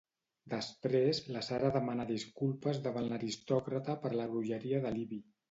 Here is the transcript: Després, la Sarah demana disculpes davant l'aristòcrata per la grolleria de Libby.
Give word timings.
Després, 0.51 1.19
la 1.35 1.43
Sarah 1.47 1.69
demana 1.75 2.07
disculpes 2.13 2.81
davant 2.89 3.11
l'aristòcrata 3.13 3.99
per 4.07 4.13
la 4.17 4.27
grolleria 4.35 4.83
de 4.89 4.97
Libby. 4.99 5.23